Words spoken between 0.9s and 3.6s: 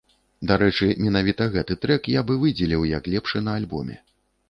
менавіта гэты трэк я б і выдзеліў, як лепшы на